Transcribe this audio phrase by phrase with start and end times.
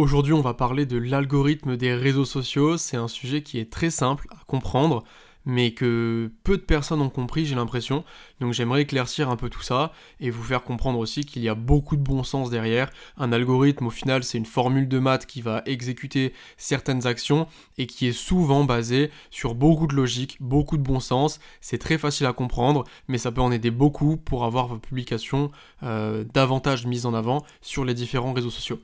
[0.00, 2.78] Aujourd'hui, on va parler de l'algorithme des réseaux sociaux.
[2.78, 5.04] C'est un sujet qui est très simple à comprendre,
[5.44, 8.02] mais que peu de personnes ont compris, j'ai l'impression.
[8.40, 11.54] Donc j'aimerais éclaircir un peu tout ça et vous faire comprendre aussi qu'il y a
[11.54, 12.88] beaucoup de bon sens derrière.
[13.18, 17.46] Un algorithme, au final, c'est une formule de maths qui va exécuter certaines actions
[17.76, 21.40] et qui est souvent basée sur beaucoup de logique, beaucoup de bon sens.
[21.60, 25.50] C'est très facile à comprendre, mais ça peut en aider beaucoup pour avoir vos publications
[25.82, 28.80] euh, davantage mises en avant sur les différents réseaux sociaux.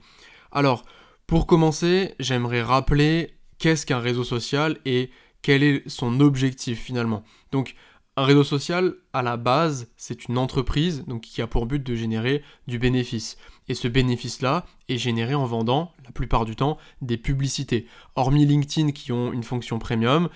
[0.53, 0.85] Alors,
[1.27, 5.11] pour commencer, j'aimerais rappeler qu'est-ce qu'un réseau social et
[5.43, 7.25] quel est son objectif finalement.
[7.53, 7.75] Donc
[8.17, 12.43] un réseau social, à la base, c'est une entreprise qui a pour but de générer
[12.67, 13.37] du bénéfice.
[13.69, 17.87] Et ce bénéfice-là est généré en vendant, la plupart du temps, des publicités.
[18.15, 20.31] Hormis LinkedIn qui ont une fonction premium,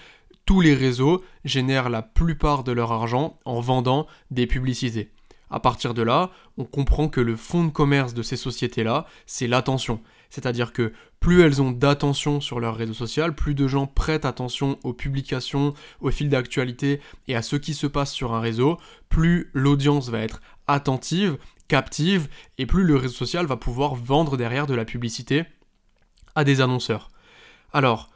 [0.44, 5.10] tous les réseaux génèrent la plupart de leur argent en vendant des publicités.
[5.48, 9.46] À partir de là, on comprend que le fond de commerce de ces sociétés-là, c'est
[9.46, 10.00] l'attention.
[10.30, 14.78] C'est-à-dire que plus elles ont d'attention sur leur réseau social, plus de gens prêtent attention
[14.84, 19.50] aux publications, aux fils d'actualité et à ce qui se passe sur un réseau, plus
[19.52, 21.36] l'audience va être attentive,
[21.68, 25.44] captive, et plus le réseau social va pouvoir vendre derrière de la publicité
[26.34, 27.10] à des annonceurs.
[27.72, 28.08] Alors,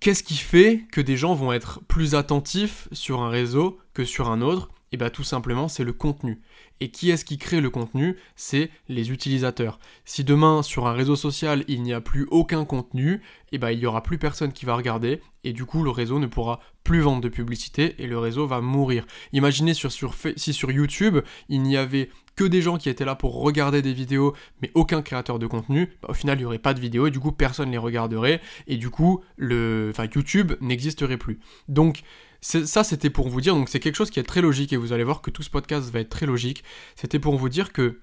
[0.00, 4.30] qu'est-ce qui fait que des gens vont être plus attentifs sur un réseau que sur
[4.30, 4.70] un autre?
[4.90, 6.40] Et eh bien tout simplement c'est le contenu.
[6.80, 8.16] Et qui est-ce qui crée le contenu?
[8.36, 9.78] C'est les utilisateurs.
[10.06, 13.14] Si demain sur un réseau social il n'y a plus aucun contenu,
[13.50, 15.90] et eh ben il n'y aura plus personne qui va regarder et du coup le
[15.90, 19.06] réseau ne pourra plus vendre de publicité et le réseau va mourir.
[19.32, 19.92] Imaginez sur,
[20.36, 23.92] si sur YouTube il n'y avait que des gens qui étaient là pour regarder des
[23.92, 27.06] vidéos mais aucun créateur de contenu, bah, au final il n'y aurait pas de vidéos
[27.06, 31.40] et du coup personne ne les regarderait et du coup le, YouTube n'existerait plus.
[31.68, 32.02] Donc
[32.40, 34.92] ça, c'était pour vous dire, donc c'est quelque chose qui est très logique et vous
[34.92, 36.62] allez voir que tout ce podcast va être très logique.
[36.94, 38.00] C'était pour vous dire que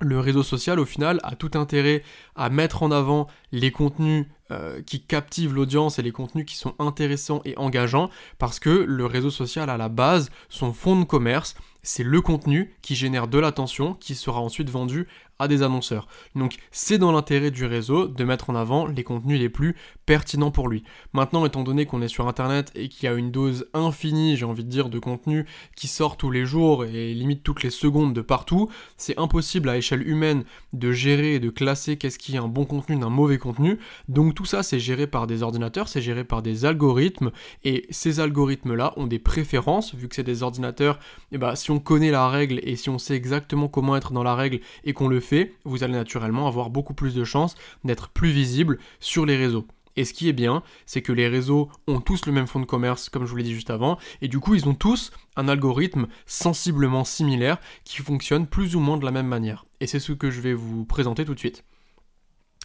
[0.00, 2.02] le réseau social, au final, a tout intérêt
[2.34, 6.74] à mettre en avant les contenus euh, qui captivent l'audience et les contenus qui sont
[6.78, 11.56] intéressants et engageants, parce que le réseau social, à la base, son fond de commerce,
[11.86, 15.06] c'est le contenu qui génère de l'attention, qui sera ensuite vendu
[15.38, 16.08] à des annonceurs.
[16.34, 19.76] Donc c'est dans l'intérêt du réseau de mettre en avant les contenus les plus
[20.06, 20.82] pertinents pour lui.
[21.12, 24.44] Maintenant, étant donné qu'on est sur Internet et qu'il y a une dose infinie, j'ai
[24.44, 25.44] envie de dire, de contenu
[25.74, 29.76] qui sort tous les jours et limite toutes les secondes de partout, c'est impossible à
[29.76, 33.38] échelle humaine de gérer et de classer qu'est-ce qui est un bon contenu d'un mauvais
[33.38, 33.78] contenu.
[34.08, 37.30] Donc tout ça, c'est géré par des ordinateurs, c'est géré par des algorithmes
[37.64, 40.96] et ces algorithmes-là ont des préférences, vu que c'est des ordinateurs,
[41.30, 44.12] et eh ben, si on connaît la règle et si on sait exactement comment être
[44.12, 47.54] dans la règle et qu'on le fait, vous allez naturellement avoir beaucoup plus de chances
[47.84, 49.66] d'être plus visible sur les réseaux.
[49.96, 52.66] Et ce qui est bien, c'est que les réseaux ont tous le même fonds de
[52.66, 55.48] commerce, comme je vous l'ai dit juste avant, et du coup, ils ont tous un
[55.48, 59.64] algorithme sensiblement similaire qui fonctionne plus ou moins de la même manière.
[59.80, 61.64] Et c'est ce que je vais vous présenter tout de suite.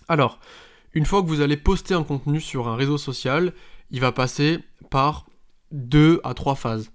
[0.09, 0.39] Alors,
[0.93, 3.53] une fois que vous allez poster un contenu sur un réseau social,
[3.91, 5.25] il va passer par
[5.71, 6.91] deux à trois phases.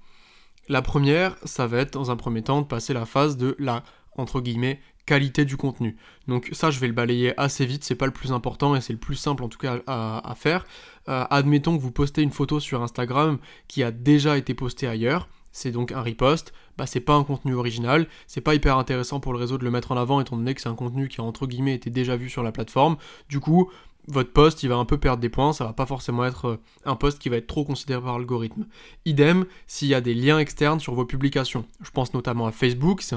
[0.68, 3.82] La première, ça va être dans un premier temps de passer la phase de la
[4.16, 5.96] entre guillemets qualité du contenu.
[6.26, 8.92] Donc ça, je vais le balayer assez vite, c'est pas le plus important et c'est
[8.92, 10.66] le plus simple en tout cas à, faire.
[11.08, 13.38] Euh, admettons que vous postez une photo sur Instagram
[13.68, 17.54] qui a déjà été postée ailleurs, c'est donc un repost, bah c'est pas un contenu
[17.54, 20.54] original, c'est pas hyper intéressant pour le réseau de le mettre en avant étant donné
[20.54, 22.96] que c'est un contenu qui a entre guillemets été déjà vu sur la plateforme.
[23.28, 23.70] Du coup,
[24.08, 26.56] votre poste il va un peu perdre des points, ça va pas forcément être euh,
[26.84, 28.66] un poste qui va être trop considéré par l'algorithme.
[29.04, 31.64] Idem s'il y a des liens externes sur vos publications.
[31.82, 33.14] Je pense notamment à Facebook, c'est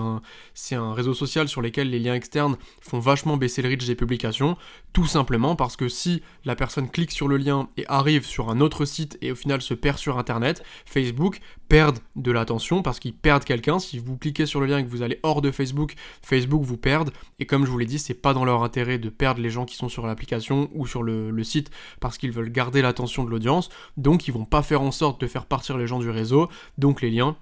[0.75, 4.57] un, réseau social sur lequel les liens externes font vachement baisser le reach des publications,
[4.93, 8.59] tout simplement parce que si la personne clique sur le lien et arrive sur un
[8.59, 11.39] autre site et au final se perd sur internet, Facebook
[11.69, 13.79] perd de l'attention parce qu'ils perdent quelqu'un.
[13.79, 16.77] Si vous cliquez sur le lien et que vous allez hors de Facebook, Facebook vous
[16.77, 17.11] perd.
[17.39, 19.65] Et comme je vous l'ai dit, c'est pas dans leur intérêt de perdre les gens
[19.65, 23.69] qui sont sur l'application ou sur le, site parce qu'ils veulent garder l'attention de l'audience.
[23.97, 26.49] Donc ils vont pas faire en sorte de faire partir les gens du réseau.
[26.77, 27.37] Donc les liens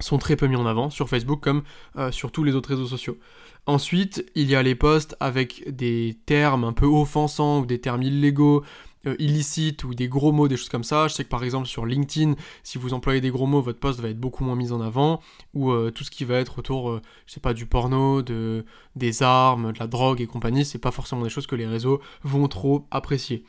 [0.00, 1.62] sont très peu mis en avant sur Facebook comme
[1.96, 3.18] euh, sur tous les autres réseaux sociaux.
[3.66, 8.02] Ensuite, il y a les posts avec des termes un peu offensants ou des termes
[8.02, 8.64] illégaux,
[9.06, 11.08] euh, illicites ou des gros mots, des choses comme ça.
[11.08, 14.00] Je sais que par exemple sur LinkedIn, si vous employez des gros mots, votre post
[14.00, 15.20] va être beaucoup moins mis en avant.
[15.54, 18.64] Ou euh, tout ce qui va être autour, je sais pas, du porno, de,
[18.96, 22.00] des armes, de la drogue et compagnie, c'est pas forcément des choses que les réseaux
[22.22, 23.44] vont trop apprécier.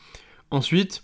[0.52, 1.04] Ensuite,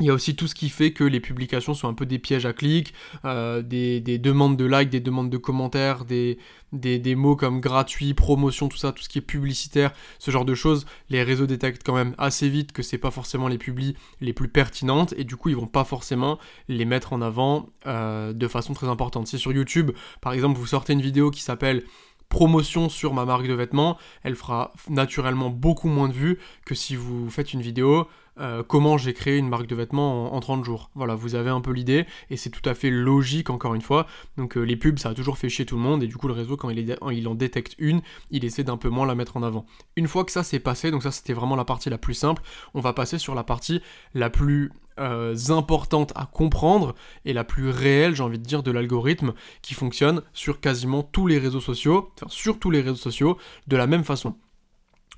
[0.00, 2.18] il y a aussi tout ce qui fait que les publications sont un peu des
[2.18, 6.38] pièges à clics, euh, des, demandes de likes, des demandes de commentaires, des,
[6.72, 10.54] des, mots comme gratuit, promotion, tout ça, tout ce qui est publicitaire, ce genre de
[10.54, 10.86] choses.
[11.10, 14.48] Les réseaux détectent quand même assez vite que c'est pas forcément les publis les plus
[14.48, 18.74] pertinentes et du coup ils vont pas forcément les mettre en avant euh, de façon
[18.74, 19.26] très importante.
[19.26, 19.90] Si sur YouTube,
[20.20, 21.82] par exemple, vous sortez une vidéo qui s'appelle
[22.28, 26.94] promotion sur ma marque de vêtements, elle fera naturellement beaucoup moins de vues que si
[26.94, 28.06] vous faites une vidéo
[28.40, 30.90] euh, comment j'ai créé une marque de vêtements en, 30 jours.
[30.94, 34.06] Voilà, vous avez un peu l'idée, et c'est tout à fait logique encore une fois.
[34.36, 36.28] Donc euh, les pubs, ça a toujours fait chier tout le monde, et du coup
[36.28, 38.00] le réseau, quand il, en détecte une,
[38.30, 39.66] il essaie d'un peu moins la mettre en avant.
[39.96, 42.42] Une fois que ça s'est passé, donc ça c'était vraiment la partie la plus simple,
[42.74, 43.80] on va passer sur la partie
[44.14, 46.94] la plus euh, importante à comprendre
[47.24, 49.32] et la plus réelle, j'ai envie de dire, de l'algorithme
[49.62, 53.76] qui fonctionne sur quasiment tous les réseaux sociaux, enfin sur tous les réseaux sociaux, de
[53.76, 54.36] la même façon.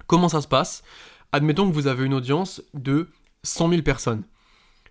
[0.06, 0.82] Comment ça se passe?
[1.32, 3.09] Admettons que vous avez une audience de
[3.44, 4.25] 100 000 personnes.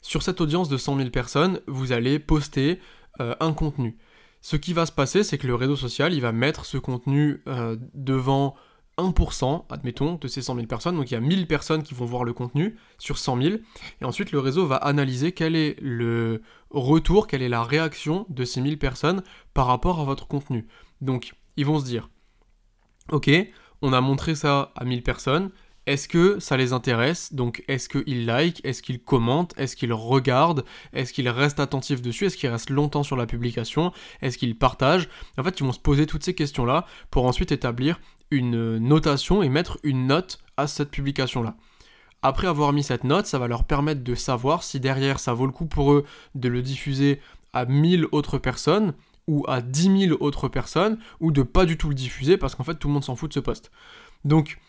[0.01, 2.79] Sur cette audience de 100 000 personnes, vous allez poster
[3.19, 3.97] euh, un contenu.
[4.41, 7.41] Ce qui va se passer, c'est que le réseau social, il va mettre ce contenu
[7.47, 8.55] euh, devant
[8.97, 10.95] 1%, admettons, de ces 100 000 personnes.
[10.95, 13.55] Donc il y a 1000 personnes qui vont voir le contenu sur 100 000.
[14.01, 18.45] Et ensuite, le réseau va analyser quel est le retour, quelle est la réaction de
[18.45, 20.67] ces 1000 personnes par rapport à votre contenu.
[21.01, 22.09] Donc, ils vont se dire,
[23.11, 23.29] ok,
[23.81, 25.51] on a montré ça à 1000 personnes,
[25.89, 27.33] est-ce que ça les intéresse?
[27.33, 29.55] Donc est-ce qu'ils like Est-ce qu'ils commentent?
[29.57, 30.63] Est-ce qu'ils regardent?
[30.93, 32.27] Est-ce qu'ils restent attentifs dessus?
[32.27, 33.91] Est-ce qu'ils restent longtemps sur la publication?
[34.21, 35.09] Est-ce qu'ils partagent?
[35.39, 37.99] En fait, ils vont se poser toutes ces questions-là pour ensuite établir
[38.29, 41.55] une notation et mettre une note à cette publication-là.
[42.21, 45.47] Après avoir mis cette note, ça va leur permettre de savoir si derrière ça vaut
[45.47, 46.05] le coup pour eux
[46.35, 47.19] de le diffuser
[47.51, 48.93] à 1000 autres personnes
[49.25, 52.63] ou à 10 000 autres personnes ou de pas du tout le diffuser parce qu'en
[52.63, 53.71] fait tout le monde s'en fout de ce poste.
[54.23, 54.59] Donc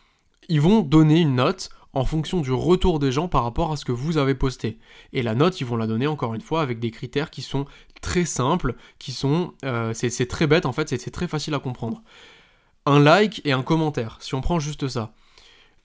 [0.51, 3.85] ils vont donner une note en fonction du retour des gens par rapport à ce
[3.85, 4.79] que vous avez posté.
[5.13, 7.67] Et la note, ils vont la donner encore une fois avec des critères qui sont
[8.03, 9.55] très simples, qui sont...
[9.65, 12.03] Euh, c'est très bête en fait, c'est très facile à comprendre.
[12.85, 15.13] Un like et un commentaire, si on prend juste ça.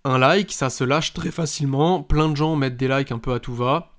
[0.04, 3.34] Un like, ça se lâche très facilement, plein de gens mettent des likes un peu
[3.34, 3.95] à tout va,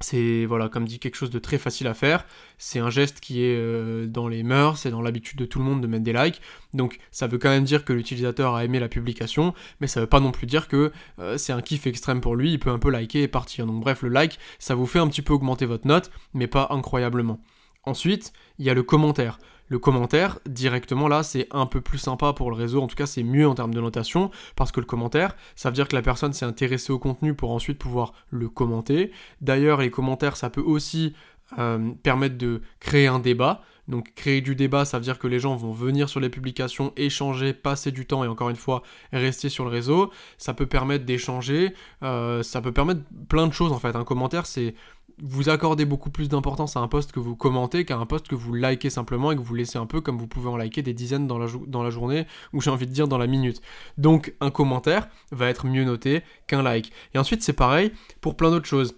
[0.00, 2.26] c'est voilà comme dit quelque chose de très facile à faire.
[2.58, 5.64] C'est un geste qui est euh, dans les mœurs c'est dans l'habitude de tout le
[5.64, 6.40] monde de mettre des likes.
[6.72, 10.06] Donc ça veut quand même dire que l'utilisateur a aimé la publication mais ça veut
[10.06, 12.52] pas non plus dire que euh, c'est un kiff extrême pour lui.
[12.52, 13.66] Il peut un peu liker et partir.
[13.66, 16.68] Donc bref le like ça vous fait un petit peu augmenter votre note mais pas
[16.70, 17.40] incroyablement.
[17.84, 19.38] Ensuite il y a le commentaire
[19.68, 23.06] le commentaire, directement là, c'est un peu plus sympa pour le réseau, en tout cas
[23.06, 26.02] c'est mieux en termes de notation, parce que le commentaire, ça veut dire que la
[26.02, 29.10] personne s'est intéressée au contenu pour ensuite pouvoir le commenter.
[29.40, 31.14] D'ailleurs, les commentaires, ça peut aussi
[31.58, 33.62] euh, permettre de créer un débat.
[33.86, 36.94] Donc créer du débat, ça veut dire que les gens vont venir sur les publications,
[36.96, 38.82] échanger, passer du temps et encore une fois
[39.12, 40.10] rester sur le réseau.
[40.38, 43.94] Ça peut permettre d'échanger, euh, ça peut permettre plein de choses en fait.
[43.94, 44.74] Un commentaire, c'est
[45.22, 48.34] vous accordez beaucoup plus d'importance à un post que vous commentez qu'à un post que
[48.34, 50.94] vous likez simplement et que vous laissez un peu comme vous pouvez en liker des
[50.94, 53.60] dizaines dans la, dans la journée ou j'ai envie de dire dans la minute.
[53.98, 56.92] Donc un commentaire va être mieux noté qu'un like.
[57.14, 58.94] Et ensuite c'est pareil pour plein d'autres choses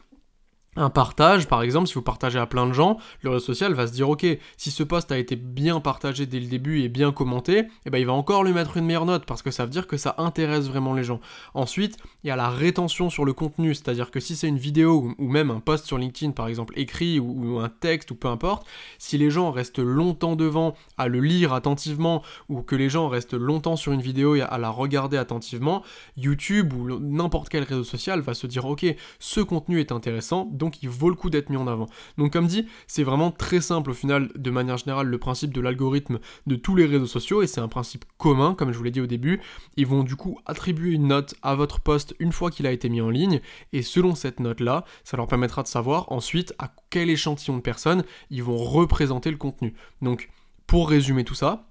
[0.76, 3.86] un partage, par exemple, si vous partagez à plein de gens, le réseau social va
[3.86, 4.26] se dire ok,
[4.56, 7.98] si ce post a été bien partagé dès le début et bien commenté, eh ben,
[7.98, 10.14] il va encore lui mettre une meilleure note parce que ça veut dire que ça
[10.18, 11.20] intéresse vraiment les gens.
[11.54, 15.14] Ensuite, il y a la rétention sur le contenu, c'est-à-dire que si c'est une vidéo
[15.18, 18.66] ou, même un post sur LinkedIn par exemple écrit ou, un texte ou peu importe,
[18.98, 23.34] si les gens restent longtemps devant à le lire attentivement ou que les gens restent
[23.34, 25.82] longtemps sur une vidéo et à la regarder attentivement,
[26.16, 28.84] YouTube ou n'importe quel réseau social va se dire ok,
[29.18, 30.44] ce contenu est intéressant,
[30.82, 31.86] il vaut le coup d'être mis en avant.
[32.18, 35.60] Donc comme dit, c'est vraiment très simple au final, de manière générale, le principe de
[35.60, 38.90] l'algorithme de tous les réseaux sociaux, et c'est un principe commun, comme je vous l'ai
[38.90, 39.40] dit au début.
[39.76, 42.88] Ils vont du coup attribuer une note à votre poste une fois qu'il a été
[42.88, 43.40] mis en ligne,
[43.72, 48.04] et selon cette note-là, ça leur permettra de savoir ensuite à quel échantillon de personnes
[48.30, 49.74] ils vont représenter le contenu.
[50.02, 50.30] Donc
[50.66, 51.66] pour résumer tout ça,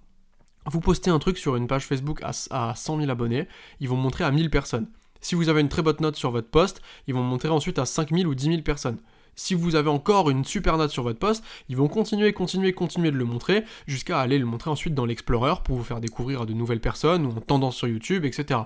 [0.65, 3.47] vous postez un truc sur une page Facebook à, à 100 000 abonnés,
[3.79, 4.87] ils vont montrer à 1000 personnes.
[5.25, 7.87] Si vous avez une très bonne note sur votre poste, ils vont montrer ensuite à
[7.87, 8.99] 5000 ou 10 000 personnes.
[9.35, 13.09] Si vous avez encore une super note sur votre poste, ils vont continuer, continuer, continuer
[13.09, 16.45] de le montrer jusqu'à aller le montrer ensuite dans l'Explorer pour vous faire découvrir à
[16.45, 18.59] de nouvelles personnes ou en tendance sur YouTube, etc.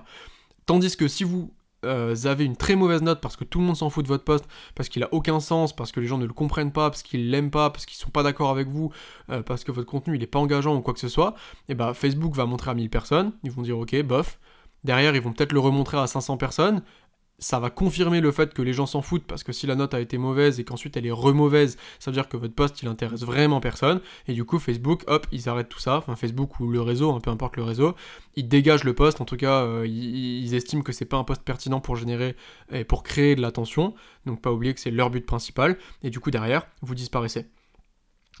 [0.66, 1.50] Tandis que si vous
[1.86, 4.24] euh, avez une très mauvaise note parce que tout le monde s'en fout de votre
[4.24, 7.02] poste, parce qu'il a aucun sens, parce que les gens ne le comprennent pas, parce
[7.02, 8.92] qu'ils l'aiment pas, parce qu'ils sont pas d'accord avec vous,
[9.30, 11.36] euh, parce que votre contenu il est pas engageant ou quoi que ce soit,
[11.68, 14.38] et eh ben Facebook va montrer à 1000 personnes, ils vont dire ok, bof,
[14.84, 16.82] Derrière, ils vont peut-être le remontrer à 500 personnes.
[17.38, 19.94] Ça va confirmer le fait que les gens s'en foutent parce que si la note
[19.94, 22.88] a été mauvaise et qu'ensuite elle est remauvaise, ça veut dire que votre post il
[22.88, 24.02] intéresse vraiment personne.
[24.28, 25.96] Et du coup, Facebook, hop, ils arrêtent tout ça.
[25.96, 27.94] Enfin, Facebook ou le réseau, hein, peu importe le réseau,
[28.36, 29.22] ils dégagent le post.
[29.22, 32.36] En tout cas, euh, ils, estiment que c'est pas un post pertinent pour générer
[32.70, 33.94] et pour créer de l'attention.
[34.26, 35.78] Donc, pas oublier que c'est leur but principal.
[36.02, 37.46] Et du coup, derrière, vous disparaissez.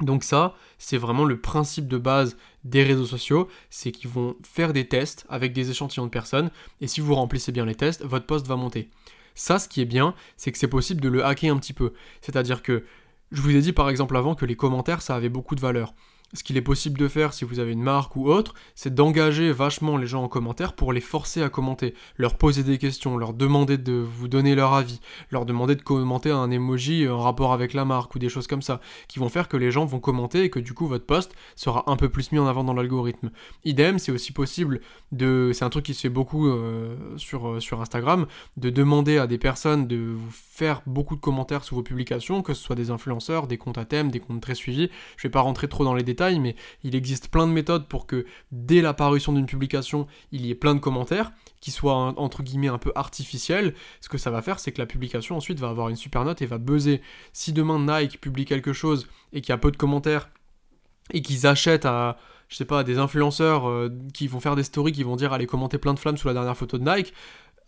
[0.00, 4.72] Donc ça, c'est vraiment le principe de base des réseaux sociaux, c'est qu'ils vont faire
[4.72, 8.26] des tests avec des échantillons de personnes, et si vous remplissez bien les tests, votre
[8.26, 8.90] poste va monter.
[9.34, 11.92] Ça, ce qui est bien, c'est que c'est possible de le hacker un petit peu.
[12.20, 12.84] C'est-à-dire que,
[13.32, 15.94] je vous ai dit par exemple avant que les commentaires, ça avait beaucoup de valeur.
[16.32, 19.52] Ce qu'il est possible de faire si vous avez une marque ou autre, c'est d'engager
[19.52, 23.34] vachement les gens en commentaire pour les forcer à commenter, leur poser des questions, leur
[23.34, 27.74] demander de vous donner leur avis, leur demander de commenter un emoji en rapport avec
[27.74, 30.44] la marque ou des choses comme ça, qui vont faire que les gens vont commenter
[30.44, 33.30] et que du coup votre post sera un peu plus mis en avant dans l'algorithme.
[33.64, 34.80] Idem, c'est aussi possible
[35.12, 39.18] de, c'est un truc qui se fait beaucoup euh, sur, euh, sur Instagram, de demander
[39.18, 42.76] à des personnes de vous faire beaucoup de commentaires sous vos publications, que ce soit
[42.76, 44.90] des influenceurs, des comptes à thème, des comptes très suivis.
[45.16, 48.06] Je vais pas rentrer trop dans les détails, mais il existe plein de méthodes pour
[48.06, 52.68] que dès l'apparition d'une publication, il y ait plein de commentaires, qui soient entre guillemets
[52.68, 53.74] un peu artificiels.
[54.00, 56.42] Ce que ça va faire, c'est que la publication ensuite va avoir une super note
[56.42, 57.00] et va buzzer.
[57.32, 60.28] Si demain Nike publie quelque chose et qu'il y a peu de commentaires
[61.12, 62.18] et qu'ils achètent à
[62.50, 65.46] je sais pas, des influenceurs euh, qui vont faire des stories, qui vont dire allez
[65.46, 67.14] commenter plein de flammes sous la dernière photo de Nike,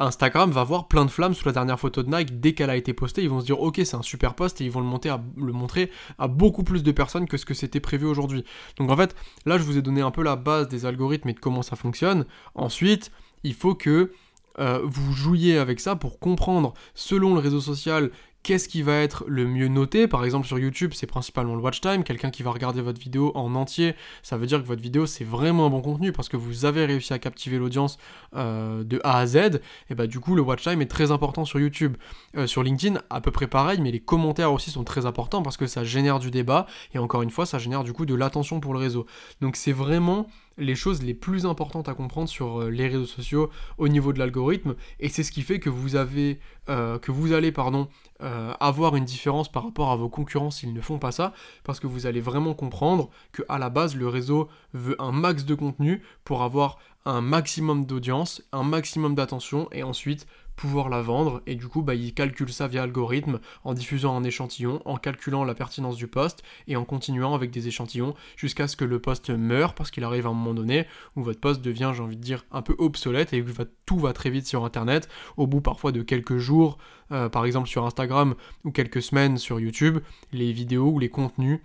[0.02, 2.76] Instagram va voir plein de flammes sous la dernière photo de Nike dès qu'elle a
[2.76, 3.22] été postée.
[3.22, 6.28] Ils vont se dire ok c'est un super post et ils vont le, montrer à
[6.28, 8.44] beaucoup plus de personnes que ce que c'était prévu aujourd'hui.
[8.76, 9.14] Donc en fait
[9.46, 11.76] là je vous ai donné un peu la base des algorithmes et de comment ça
[11.76, 12.26] fonctionne.
[12.54, 13.10] Ensuite
[13.44, 14.12] il faut que
[14.58, 18.10] euh, vous jouiez avec ça pour comprendre selon le réseau social
[18.42, 20.08] Qu'est-ce qui va être le mieux noté?
[20.08, 22.02] Par exemple sur YouTube, c'est principalement le watch time.
[22.02, 23.94] Quelqu'un qui va regarder votre vidéo en entier,
[24.24, 26.84] ça veut dire que votre vidéo c'est vraiment un bon contenu parce que vous avez
[26.84, 27.98] réussi à captiver l'audience
[28.34, 29.60] euh, de A à Z.
[29.90, 31.96] Et bah du coup le watch time est très important sur YouTube.
[32.36, 35.56] Euh, sur LinkedIn, à peu près pareil, mais les commentaires aussi sont très importants parce
[35.56, 38.58] que ça génère du débat et encore une fois ça génère du coup de l'attention
[38.58, 39.06] pour le réseau.
[39.40, 40.26] Donc c'est vraiment
[40.58, 44.18] les choses les plus importantes à comprendre sur euh, les réseaux sociaux au niveau de
[44.18, 44.74] l'algorithme.
[45.00, 47.88] Et c'est ce qui fait que vous avez euh, que vous allez pardon
[48.22, 51.32] euh, avoir une différence par rapport à vos concurrents s'ils ne font pas ça.
[51.64, 55.44] Parce que vous allez vraiment comprendre que à la base le réseau veut un max
[55.44, 61.42] de contenu pour avoir un maximum d'audience, un maximum d'attention et ensuite pouvoir la vendre
[61.46, 65.44] et du coup bah, il calcule ça via algorithme en diffusant un échantillon, en calculant
[65.44, 69.30] la pertinence du poste et en continuant avec des échantillons jusqu'à ce que le poste
[69.30, 72.22] meure parce qu'il arrive à un moment donné où votre poste devient j'ai envie de
[72.22, 73.44] dire un peu obsolète et
[73.86, 76.78] tout va très vite sur internet au bout parfois de quelques jours
[77.10, 79.98] euh, par exemple sur Instagram ou quelques semaines sur YouTube
[80.32, 81.60] les vidéos ou les contenus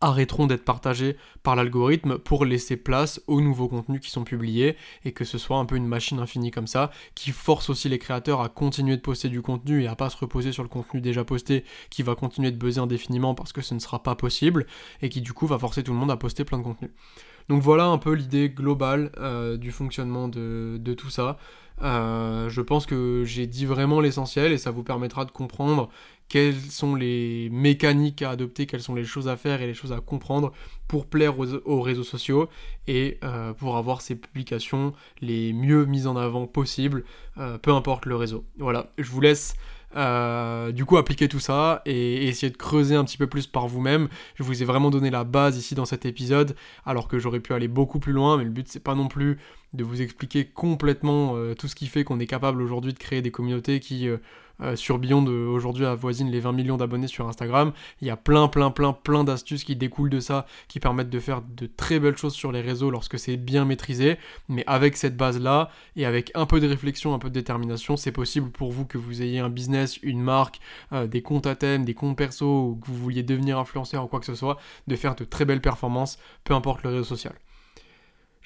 [0.00, 5.12] arrêteront d'être partagés par l'algorithme pour laisser place aux nouveaux contenus qui sont publiés et
[5.12, 8.40] que ce soit un peu une machine infinie comme ça qui force aussi les créateurs
[8.40, 11.24] à continuer de poster du contenu et à pas se reposer sur le contenu déjà
[11.24, 14.66] posté qui va continuer de buzzer indéfiniment parce que ce ne sera pas possible
[15.02, 16.90] et qui du coup va forcer tout le monde à poster plein de contenu.
[17.48, 21.38] Donc voilà un peu l'idée globale euh, du fonctionnement de, tout ça.
[21.80, 25.88] Euh, je pense que j'ai dit vraiment l'essentiel et ça vous permettra de comprendre
[26.28, 29.92] quelles sont les mécaniques à adopter, quelles sont les choses à faire et les choses
[29.92, 30.52] à comprendre
[30.86, 32.48] pour plaire aux, réseaux sociaux
[32.86, 37.04] et euh, pour avoir ces publications les mieux mises en avant possibles,
[37.38, 38.44] euh, peu importe le réseau.
[38.58, 39.54] Voilà, je vous laisse
[39.96, 43.66] euh, du coup appliquer tout ça et, essayer de creuser un petit peu plus par
[43.66, 44.08] vous-même.
[44.34, 46.54] Je vous ai vraiment donné la base ici dans cet épisode,
[46.84, 49.38] alors que j'aurais pu aller beaucoup plus loin, mais le but c'est pas non plus
[49.72, 53.30] de vous expliquer complètement tout ce qui fait qu'on est capable aujourd'hui de créer des
[53.30, 54.08] communautés qui
[54.62, 57.72] euh, sur Beyond aujourd'hui avoisine les 20 millions d'abonnés sur Instagram.
[58.00, 61.20] Il y a plein, plein, plein, plein d'astuces qui découlent de ça, qui permettent de
[61.20, 64.16] faire de très belles choses sur les réseaux lorsque c'est bien maîtrisé.
[64.48, 68.12] Mais avec cette base-là, et avec un peu de réflexion, un peu de détermination, c'est
[68.12, 70.60] possible pour vous que vous ayez un business, une marque,
[70.92, 74.08] euh, des comptes à thème, des comptes perso, ou que vous vouliez devenir influenceur ou
[74.08, 77.34] quoi que ce soit, de faire de très belles performances, peu importe le réseau social.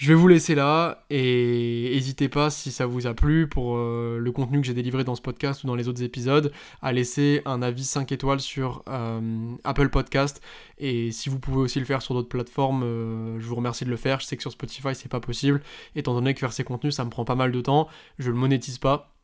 [0.03, 4.19] Je vais vous laisser là et n'hésitez pas si ça vous a plu pour euh,
[4.19, 6.51] le contenu que j'ai délivré dans ce podcast ou dans les autres épisodes
[6.83, 10.43] à laisser un avis 5 étoiles sur euh, Apple Podcast
[10.79, 13.91] et si vous pouvez aussi le faire sur d'autres plateformes, euh, je vous remercie de
[13.91, 14.19] le faire.
[14.19, 15.63] Je sais que sur Spotify c'est pas possible
[15.95, 17.87] étant donné que faire ces contenus ça me prend pas mal de temps,
[18.19, 19.15] je le monétise pas.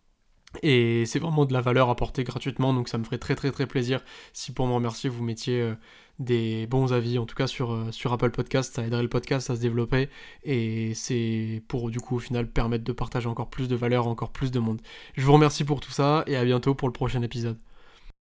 [0.62, 3.66] Et c'est vraiment de la valeur apportée gratuitement, donc ça me ferait très très très
[3.66, 4.00] plaisir
[4.32, 5.74] si pour me remercier vous mettiez
[6.18, 9.56] des bons avis, en tout cas sur, euh, Apple Podcast, ça aiderait le podcast à
[9.56, 10.08] se développer
[10.44, 14.32] et c'est pour du coup au final permettre de partager encore plus de valeur, encore
[14.32, 14.80] plus de monde.
[15.16, 17.58] Je vous remercie pour tout ça et à bientôt pour le prochain épisode.